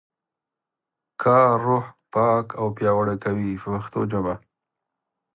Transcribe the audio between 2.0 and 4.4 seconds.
پاک او پیاوړی کوي په پښتو ژبه.